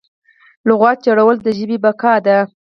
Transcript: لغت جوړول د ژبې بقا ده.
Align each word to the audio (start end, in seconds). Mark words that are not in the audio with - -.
لغت 0.67 0.97
جوړول 1.05 1.35
د 1.41 1.47
ژبې 1.57 1.77
بقا 1.83 2.13
ده. 2.25 2.37